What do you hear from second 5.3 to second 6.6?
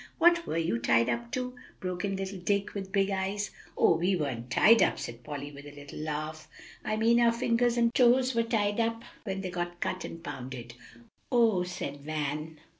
with a little laugh;